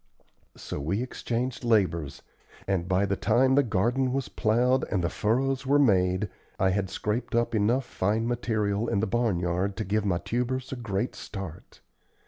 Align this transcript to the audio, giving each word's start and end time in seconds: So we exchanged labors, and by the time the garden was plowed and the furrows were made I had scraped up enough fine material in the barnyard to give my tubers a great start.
So 0.57 0.79
we 0.79 1.03
exchanged 1.03 1.63
labors, 1.63 2.23
and 2.67 2.87
by 2.87 3.05
the 3.05 3.15
time 3.15 3.53
the 3.53 3.61
garden 3.61 4.11
was 4.13 4.29
plowed 4.29 4.83
and 4.89 5.03
the 5.03 5.11
furrows 5.11 5.63
were 5.67 5.77
made 5.77 6.27
I 6.59 6.71
had 6.71 6.89
scraped 6.89 7.35
up 7.35 7.53
enough 7.53 7.85
fine 7.85 8.27
material 8.27 8.87
in 8.89 8.99
the 8.99 9.05
barnyard 9.05 9.77
to 9.77 9.85
give 9.85 10.03
my 10.03 10.17
tubers 10.17 10.71
a 10.71 10.75
great 10.75 11.13
start. 11.13 11.81